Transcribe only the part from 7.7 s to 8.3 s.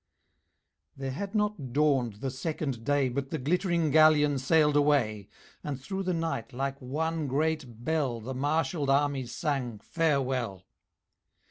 bell